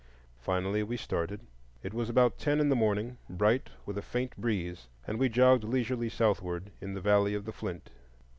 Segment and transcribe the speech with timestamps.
[0.39, 1.41] Finally we started.
[1.83, 5.63] It was about ten in the morning, bright with a faint breeze, and we jogged
[5.63, 7.91] leisurely southward in the valley of the Flint.